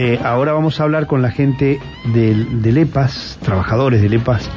Eh, 0.00 0.16
ahora 0.22 0.52
vamos 0.52 0.78
a 0.78 0.84
hablar 0.84 1.08
con 1.08 1.22
la 1.22 1.32
gente 1.32 1.80
del, 2.14 2.62
del 2.62 2.78
EPAS, 2.78 3.40
trabajadores 3.42 4.00
del 4.00 4.14
EPAS, 4.14 4.48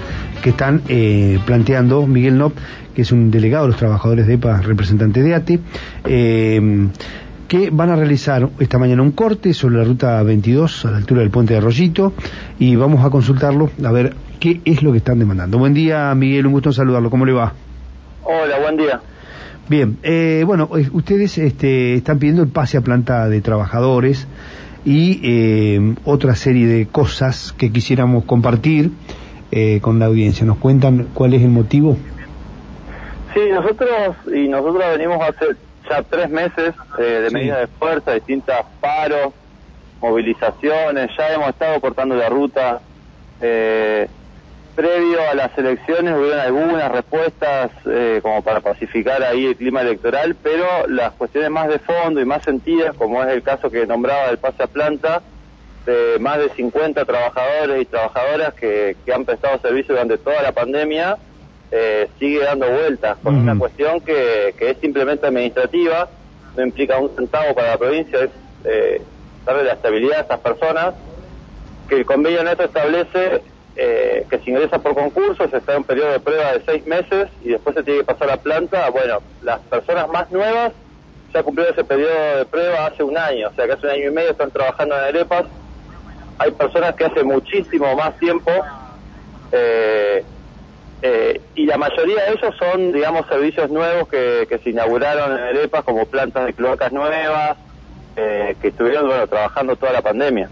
que 0.44 0.52
están 0.52 0.84
eh, 0.88 1.40
planteando, 1.48 2.06
Miguel 2.06 2.38
Nop, 2.38 2.54
que 2.94 3.02
es 3.02 3.12
un 3.12 3.32
delegado 3.32 3.64
de 3.64 3.70
los 3.70 3.80
trabajadores 3.80 4.28
de 4.28 4.36
EPAS, 4.36 4.64
representante 4.64 5.24
de 5.24 5.34
ATI, 5.34 5.60
eh, 6.06 6.90
que 7.48 7.72
van 7.72 7.90
a 7.90 7.96
realizar 7.96 8.50
esta 8.60 8.78
mañana 8.78 9.02
un 9.02 9.14
corte 9.14 9.56
sobre 9.56 9.78
la 9.78 9.84
ruta 9.84 10.22
22 10.22 10.86
a 10.86 10.92
la 10.92 10.98
altura 10.98 11.22
del 11.22 11.32
puente 11.32 11.54
de 11.54 11.58
Arroyito 11.58 12.14
y 12.60 12.76
vamos 12.76 13.04
a 13.04 13.10
consultarlo 13.10 13.72
a 13.84 13.92
ver 13.92 14.14
qué 14.40 14.62
es 14.64 14.84
lo 14.84 14.92
que 14.92 15.00
están 15.00 15.18
demandando. 15.18 15.58
Buen 15.58 15.74
día, 15.74 16.14
Miguel, 16.14 16.46
un 16.46 16.54
gusto 16.54 16.70
en 16.70 16.74
saludarlo. 16.74 17.10
¿Cómo 17.10 17.26
le 17.26 17.34
va? 17.34 17.54
Hola, 18.26 18.60
buen 18.60 18.78
día. 18.78 19.02
Bien, 19.68 19.98
eh, 20.04 20.44
bueno, 20.46 20.70
eh, 20.78 20.90
ustedes 20.92 21.38
este, 21.38 21.96
están 21.96 22.20
pidiendo 22.20 22.44
el 22.44 22.50
pase 22.50 22.78
a 22.78 22.82
planta 22.82 23.28
de 23.30 23.42
trabajadores 23.42 24.28
y 24.86 25.20
eh, 25.24 25.96
otra 26.06 26.36
serie 26.36 26.66
de 26.68 26.88
cosas 26.88 27.54
que 27.54 27.72
quisiéramos 27.72 28.26
compartir 28.26 28.92
eh, 29.52 29.80
con 29.82 30.00
la 30.00 30.06
audiencia. 30.08 30.46
¿Nos 30.46 30.58
cuentan 30.58 31.08
cuál 31.14 31.34
es 31.34 31.42
el 31.42 31.50
motivo? 31.50 31.98
Sí, 33.34 33.40
nosotros 33.52 33.90
y 34.34 34.48
nosotros 34.48 34.84
venimos 34.98 35.20
hace 35.22 35.56
ya 35.90 36.02
tres 36.04 36.30
meses 36.30 36.74
eh, 37.00 37.04
de 37.04 37.30
Sí. 37.30 37.34
medidas 37.36 37.60
de 37.62 37.68
fuerza, 37.68 38.14
distintas 38.14 38.66
paros, 38.80 39.34
movilizaciones, 40.02 41.10
ya 41.18 41.34
hemos 41.34 41.50
estado 41.50 41.80
cortando 41.80 42.16
la 42.16 42.30
ruta. 42.30 42.82
Eh, 43.40 44.08
previo 44.76 45.20
a 45.30 45.36
las 45.36 45.58
elecciones 45.58 46.16
hubieron 46.16 46.40
algunas 46.40 46.92
respuestas 46.92 47.72
eh, 47.86 48.20
como 48.22 48.42
para 48.42 48.62
pacificar 48.62 49.24
ahí 49.24 49.46
el 49.46 49.56
clima 49.56 49.82
electoral, 49.82 50.36
pero 50.42 50.88
las 50.88 51.14
cuestiones 51.14 51.50
más 51.50 51.68
de 51.68 51.80
fondo 51.80 52.20
y 52.20 52.26
más 52.26 52.44
sentidas, 52.44 52.96
como 52.96 53.24
es 53.24 53.30
el 53.30 53.44
caso 53.44 53.70
que 53.70 53.86
nombraba 53.86 54.28
del 54.28 54.38
pase 54.38 54.64
a 54.64 54.68
planta, 54.68 55.22
de 55.86 56.18
más 56.20 56.38
de 56.38 56.50
50 56.50 57.06
trabajadores 57.06 57.82
y 57.82 57.86
trabajadoras 57.86 58.54
que, 58.54 58.96
que 59.06 59.14
han 59.14 59.26
prestado 59.26 59.60
servicio 59.60 59.96
durante 59.96 60.18
toda 60.18 60.42
la 60.42 60.52
pandemia, 60.52 61.18
eh, 61.72 62.10
sigue 62.20 62.44
dando 62.44 62.70
vueltas 62.70 63.18
con 63.24 63.36
una 63.36 63.58
cuestión 63.58 64.02
que, 64.02 64.54
que 64.58 64.72
es 64.72 64.78
simplemente 64.80 65.28
administrativa, 65.28 66.10
no 66.56 66.64
implica 66.64 66.98
un 67.00 67.16
centavo 67.16 67.56
para 67.56 67.70
la 67.72 67.78
provincia, 67.78 68.20
es 68.24 68.30
eh, 68.66 69.02
darle 69.46 69.64
la 69.64 69.74
estabilidad 69.74 70.18
a 70.18 70.22
estas 70.22 70.40
personas, 70.40 70.94
que 71.88 71.96
el 71.96 72.06
convenio 72.06 72.44
neto 72.44 72.64
establece 72.64 73.42
eh, 73.76 74.26
que 74.30 74.40
se 74.40 74.50
ingresa 74.50 74.80
por 74.80 74.94
concurso, 74.94 75.48
se 75.50 75.58
está 75.58 75.74
en 75.74 75.80
un 75.80 75.84
periodo 75.84 76.12
de 76.12 76.20
prueba 76.20 76.54
de 76.54 76.62
seis 76.66 76.86
meses 76.86 77.30
y 77.44 77.50
después 77.50 77.76
se 77.76 77.84
tiene 77.84 78.00
que 78.00 78.06
pasar 78.06 78.30
a 78.30 78.38
planta. 78.38 78.90
Bueno, 78.90 79.20
las 79.42 79.60
personas 79.62 80.10
más 80.10 80.30
nuevas 80.32 80.74
ya 81.34 81.44
cumplieron 81.44 81.74
ese 81.74 81.84
periodo 81.84 82.38
de 82.38 82.46
prueba 82.46 82.88
hace 82.88 83.04
un 83.04 83.18
año, 83.18 83.50
o 83.50 83.54
sea 83.54 83.66
que 83.66 83.74
hace 83.74 83.88
un 83.88 83.94
año 83.94 84.10
y 84.10 84.14
medio 84.14 84.32
están 84.32 84.52
trabajando 84.52 84.96
en 84.96 85.04
Arepas. 85.04 85.46
Hay 86.38 86.52
personas 86.52 86.96
que 86.96 87.06
hace 87.06 87.24
muchísimo 87.24 87.96
más 87.96 88.18
tiempo 88.18 88.52
eh, 89.52 90.24
eh, 91.02 91.42
y 91.56 91.66
la 91.66 91.78
mayoría 91.78 92.26
de 92.26 92.34
ellos 92.34 92.56
son, 92.58 92.92
digamos, 92.92 93.28
servicios 93.28 93.70
nuevos 93.70 94.08
que, 94.08 94.60
se 94.64 94.70
inauguraron 94.70 95.32
en 95.32 95.44
Arepas 95.44 95.84
como 95.84 96.06
plantas 96.06 96.46
de 96.46 96.54
cloacas 96.54 96.92
nuevas 96.92 97.58
eh, 98.16 98.56
que 98.62 98.68
estuvieron 98.68 99.08
bueno, 99.08 99.26
trabajando 99.28 99.76
toda 99.76 99.94
la 99.94 100.02
pandemia. 100.02 100.50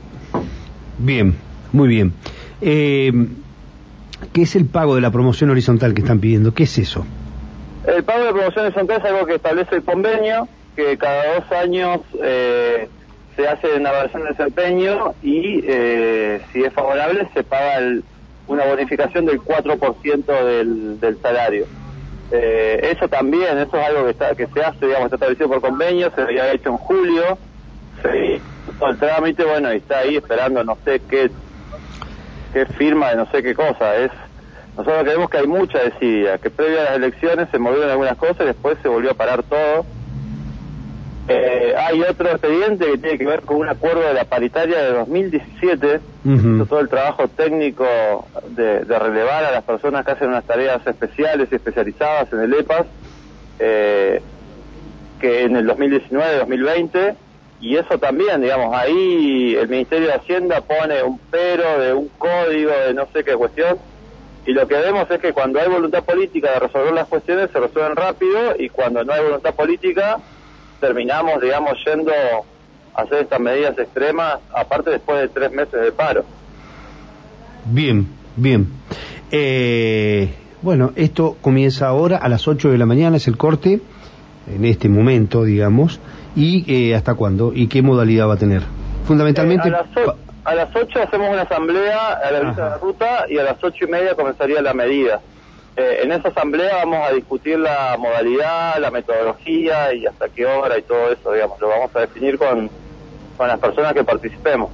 Bien, 0.98 1.36
muy 1.72 1.88
bien. 1.88 2.14
Eh, 2.62 3.12
¿Qué 4.34 4.42
es 4.42 4.56
el 4.56 4.66
pago 4.66 4.96
de 4.96 5.02
la 5.02 5.12
promoción 5.12 5.50
horizontal 5.50 5.94
que 5.94 6.02
están 6.02 6.20
pidiendo? 6.20 6.54
¿Qué 6.54 6.64
es 6.64 6.78
eso? 6.78 7.06
El 7.88 8.04
pago 8.04 8.26
de 8.26 8.34
promoción 8.34 8.66
horizontal 8.66 9.00
es 9.00 9.06
algo 9.06 9.26
que 9.26 9.36
establece 9.36 9.76
el 9.76 9.84
convenio, 9.84 10.48
que 10.76 10.98
cada 10.98 11.36
dos 11.36 11.52
años 11.54 12.02
eh, 12.22 12.90
se 13.36 13.48
hace 13.48 13.68
una 13.78 13.90
evaluación 13.90 14.24
de 14.24 14.30
desempeño 14.30 15.16
y 15.22 15.64
eh, 15.66 16.42
si 16.52 16.64
es 16.64 16.74
favorable 16.74 17.30
se 17.34 17.44
paga 17.44 17.78
el- 17.78 18.04
una 18.48 18.66
bonificación 18.66 19.26
del 19.26 19.40
4% 19.42 20.26
del, 20.46 21.00
del 21.00 21.20
salario. 21.22 21.68
Eh, 22.32 22.92
eso 22.96 23.08
también, 23.08 23.58
eso 23.60 23.78
es 23.78 23.88
algo 23.88 24.06
que, 24.06 24.12
está, 24.12 24.36
que 24.36 24.48
se 24.54 24.62
hace, 24.64 24.86
digamos, 24.88 25.06
está 25.06 25.16
establecido 25.18 25.50
por 25.50 25.62
convenio, 25.62 26.12
se 26.16 26.22
había 26.22 26.52
hecho 26.52 26.70
en 26.70 26.78
julio, 26.78 27.40
se 28.02 28.42
hizo 28.68 28.88
el 28.90 28.98
trámite, 28.98 29.44
bueno, 29.46 29.72
y 29.74 29.78
está 29.78 30.00
ahí 30.00 30.16
esperando 30.16 30.64
no 30.64 30.78
sé 30.84 31.02
qué, 31.08 31.30
qué 32.54 32.66
firma 32.66 33.10
de 33.10 33.16
no 33.18 33.26
sé 33.32 33.44
qué 33.44 33.54
cosa, 33.56 33.96
es 33.98 34.12
nosotros 34.78 35.04
creemos 35.04 35.30
que 35.30 35.38
hay 35.38 35.48
mucha 35.48 35.80
desidia, 35.80 36.38
que 36.38 36.50
previo 36.50 36.80
a 36.80 36.84
las 36.84 36.96
elecciones 36.96 37.50
se 37.52 37.60
movieron 37.60 37.90
algunas 37.90 38.16
cosas 38.16 38.42
y 38.42 38.46
después 38.46 38.78
se 38.82 38.88
volvió 38.88 39.12
a 39.12 39.14
parar 39.14 39.44
todo. 39.44 39.86
Eh, 41.28 41.76
hay 41.78 42.02
otro 42.02 42.30
expediente 42.30 42.86
que 42.86 42.98
tiene 42.98 43.18
que 43.18 43.26
ver 43.26 43.42
con 43.42 43.58
un 43.58 43.68
acuerdo 43.68 44.08
de 44.08 44.14
la 44.14 44.24
paritaria 44.24 44.80
de 44.80 44.94
2017, 44.94 46.00
Ujú. 46.24 46.56
hizo 46.56 46.66
todo 46.66 46.80
el 46.80 46.88
trabajo 46.88 47.28
técnico 47.28 47.86
de, 48.52 48.86
de 48.86 49.00
relevar 49.00 49.44
a 49.44 49.52
las 49.52 49.64
personas 49.64 50.06
que 50.06 50.12
hacen 50.12 50.30
unas 50.30 50.46
tareas 50.46 50.86
especiales 50.88 51.50
y 51.52 51.56
especializadas 51.56 52.32
en 52.32 52.40
el 52.40 52.54
EPAS, 52.54 52.86
eh, 53.60 54.22
que 55.20 55.44
en 55.44 55.58
el 55.58 55.68
2019-2020, 55.68 57.16
y 57.62 57.76
eso 57.76 57.98
también, 57.98 58.42
digamos, 58.42 58.74
ahí 58.76 59.56
el 59.56 59.68
Ministerio 59.68 60.08
de 60.08 60.14
Hacienda 60.14 60.62
pone 60.62 61.04
un 61.04 61.20
pero 61.30 61.80
de 61.80 61.94
un 61.94 62.08
código 62.18 62.72
de 62.72 62.94
no 62.94 63.08
sé 63.14 63.24
qué 63.24 63.36
cuestión, 63.36 63.78
y 64.46 64.54
lo 64.54 64.68
que 64.68 64.76
vemos 64.76 65.10
es 65.12 65.20
que 65.20 65.34
cuando 65.34 65.60
hay 65.60 65.70
voluntad 65.70 66.04
política 66.04 66.54
de 66.54 66.60
resolver 66.60 66.94
las 66.94 67.08
cuestiones 67.08 67.52
se 67.52 67.60
resuelven 67.60 67.96
rápido, 67.96 68.56
y 68.58 68.70
cuando 68.70 69.04
no 69.04 69.14
hay 69.14 69.24
voluntad 69.24 69.54
política 69.54 70.18
terminamos, 70.80 71.42
digamos, 71.42 71.74
yendo 71.86 72.12
a 72.96 73.02
hacer 73.02 73.24
estas 73.24 73.40
medidas 73.40 73.78
extremas, 73.78 74.40
aparte 74.54 74.92
después 74.92 75.20
de 75.22 75.28
tres 75.28 75.52
meses 75.52 75.82
de 75.82 75.92
paro. 75.92 76.24
Bien, 77.66 78.08
bien. 78.36 78.68
Eh, 79.32 80.34
bueno, 80.62 80.92
esto 80.96 81.38
comienza 81.42 81.88
ahora 81.88 82.18
a 82.18 82.30
las 82.30 82.48
8 82.48 82.72
de 82.72 82.78
la 82.78 82.86
mañana, 82.86 83.18
es 83.18 83.28
el 83.28 83.38
corte, 83.38 83.82
en 84.48 84.66
este 84.66 84.90
momento, 84.90 85.44
digamos. 85.44 86.00
¿Y 86.36 86.64
eh, 86.92 86.96
hasta 86.96 87.16
cuándo? 87.16 87.52
¿Y 87.54 87.68
qué 87.68 87.82
modalidad 87.82 88.28
va 88.28 88.34
a 88.36 88.38
tener? 88.38 88.62
Fundamentalmente... 89.06 89.68
Eh, 89.70 89.72
a, 89.74 89.82
las 89.84 90.08
o- 90.08 90.16
a 90.46 90.56
las 90.56 90.76
8 90.76 91.00
hacemos 91.04 91.30
una 91.32 91.42
asamblea 91.44 92.14
a 92.14 92.32
la 92.32 92.40
vista 92.42 92.64
de 92.64 92.70
la 92.72 92.78
ruta 92.78 93.26
y 93.30 93.38
a 93.38 93.44
las 93.44 93.58
ocho 93.64 93.86
y 93.86 93.88
media 93.92 94.16
comenzaría 94.16 94.62
la 94.62 94.74
medida. 94.74 95.20
Eh, 95.78 96.00
en 96.04 96.12
esa 96.12 96.30
asamblea 96.30 96.78
vamos 96.78 97.08
a 97.08 97.14
discutir 97.14 97.60
la 97.60 97.96
modalidad, 98.00 98.80
la 98.80 98.90
metodología 98.92 99.94
y 99.94 100.06
hasta 100.06 100.28
qué 100.30 100.46
hora 100.46 100.78
y 100.78 100.82
todo 100.84 101.12
eso, 101.12 101.32
digamos, 101.34 101.60
lo 101.62 101.68
vamos 101.70 101.92
a 101.96 102.00
definir 102.02 102.38
con, 102.38 102.70
con 103.38 103.48
las 103.48 103.60
personas 103.60 103.94
que 103.94 104.04
participemos. 104.04 104.70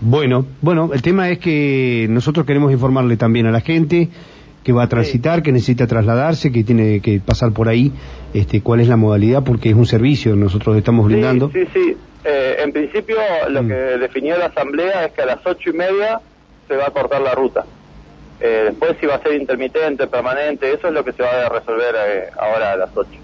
Bueno, 0.00 0.44
bueno, 0.60 0.90
el 0.92 1.00
tema 1.02 1.30
es 1.30 1.38
que 1.38 2.06
nosotros 2.10 2.44
queremos 2.44 2.72
informarle 2.72 3.16
también 3.16 3.46
a 3.46 3.50
la 3.50 3.60
gente 3.60 4.10
que 4.64 4.72
va 4.72 4.84
a 4.84 4.88
transitar, 4.88 5.42
que 5.42 5.52
necesita 5.52 5.86
trasladarse, 5.86 6.50
que 6.50 6.64
tiene 6.64 7.00
que 7.00 7.20
pasar 7.20 7.52
por 7.52 7.68
ahí, 7.68 7.92
este, 8.32 8.62
cuál 8.62 8.80
es 8.80 8.88
la 8.88 8.96
modalidad, 8.96 9.44
porque 9.44 9.68
es 9.70 9.76
un 9.76 9.86
servicio, 9.86 10.34
nosotros 10.34 10.76
estamos 10.76 11.04
brindando. 11.06 11.50
Sí, 11.52 11.60
sí, 11.66 11.68
sí. 11.72 11.96
Eh, 12.24 12.56
en 12.64 12.72
principio 12.72 13.16
lo 13.50 13.62
Mm. 13.62 13.68
que 13.68 13.74
definió 13.74 14.38
la 14.38 14.46
asamblea 14.46 15.04
es 15.04 15.12
que 15.12 15.20
a 15.22 15.26
las 15.26 15.46
ocho 15.46 15.68
y 15.70 15.74
media 15.74 16.18
se 16.66 16.74
va 16.74 16.86
a 16.86 16.90
cortar 16.90 17.20
la 17.20 17.34
ruta. 17.34 17.66
Eh, 18.40 18.62
después 18.70 18.96
si 18.98 19.06
va 19.06 19.16
a 19.16 19.22
ser 19.22 19.34
intermitente, 19.38 20.06
permanente, 20.06 20.72
eso 20.72 20.88
es 20.88 20.94
lo 20.94 21.04
que 21.04 21.12
se 21.12 21.22
va 21.22 21.46
a 21.46 21.48
resolver 21.50 21.94
eh, 22.08 22.24
ahora 22.40 22.72
a 22.72 22.76
las 22.78 22.90
ocho. 22.96 23.18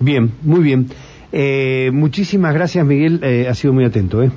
Bien, 0.00 0.32
muy 0.42 0.60
bien. 0.62 0.88
Eh, 1.32 1.90
muchísimas 1.92 2.54
gracias, 2.54 2.84
Miguel, 2.86 3.20
ha 3.48 3.54
sido 3.54 3.72
muy 3.74 3.84
atento. 3.84 4.22
¿eh? 4.22 4.30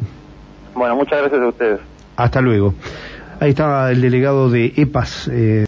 Bueno, 0.75 0.95
muchas 0.95 1.19
gracias 1.21 1.41
a 1.41 1.47
ustedes. 1.47 1.79
Hasta 2.17 2.41
luego. 2.41 2.73
Ahí 3.39 3.49
estaba 3.51 3.91
el 3.91 4.01
delegado 4.01 4.49
de 4.49 4.73
EPAS. 4.75 5.27
eh, 5.31 5.65